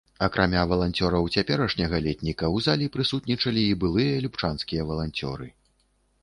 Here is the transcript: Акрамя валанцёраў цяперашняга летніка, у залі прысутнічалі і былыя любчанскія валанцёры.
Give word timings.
Акрамя 0.25 0.61
валанцёраў 0.69 1.27
цяперашняга 1.41 1.99
летніка, 2.05 2.49
у 2.55 2.63
залі 2.69 2.87
прысутнічалі 2.97 3.67
і 3.75 3.77
былыя 3.85 4.17
любчанскія 4.25 4.89
валанцёры. 4.95 5.47